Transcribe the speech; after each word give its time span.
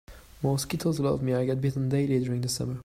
Mosquitoes 0.41 0.99
love 0.99 1.21
me, 1.21 1.35
I 1.35 1.45
get 1.45 1.61
bitten 1.61 1.87
daily 1.87 2.23
during 2.23 2.41
the 2.41 2.49
summer. 2.49 2.79